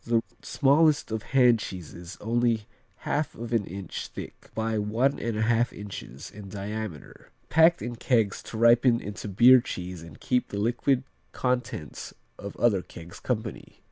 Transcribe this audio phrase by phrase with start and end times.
[0.03, 2.65] The smallest of hand cheeses, only
[3.05, 7.29] 1/2 of an inch thick by 1 1/2 inches in diameter.
[7.49, 11.03] Packed in kegs to ripen into beer cheese and keep the liquid
[11.33, 13.77] contents of other kegs company.